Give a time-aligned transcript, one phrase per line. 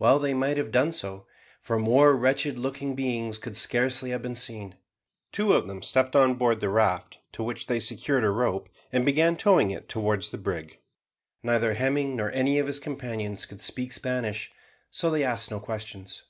[0.00, 1.28] Well they might have done so;
[1.60, 4.74] for more wretched looking beings could scarcely have been seen.
[5.30, 9.06] Two of them stepped on board the raft, to which they secured a rope, and
[9.06, 10.80] began towing it towards the brig.
[11.44, 14.50] Neither Hemming nor any of his companions could speak Spanish,
[14.90, 16.24] so they asked no questions.